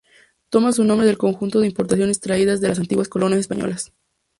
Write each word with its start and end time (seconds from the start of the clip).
Toma 0.49 0.71
su 0.71 0.83
nombre 0.83 1.05
del 1.05 1.19
conjunto 1.19 1.59
de 1.59 1.67
importaciones 1.67 2.19
traídas 2.19 2.59
de 2.59 2.67
las 2.69 2.79
antiguas 2.79 3.07
colonias 3.07 3.41
españolas. 3.41 3.93